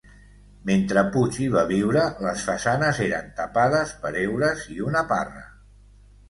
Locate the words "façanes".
2.47-3.03